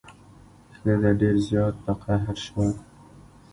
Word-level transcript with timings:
ښځه 0.77 1.11
ډیر 1.19 1.35
زیات 1.47 1.75
په 1.85 1.93
قهر 2.03 2.35
شوه. 2.45 2.67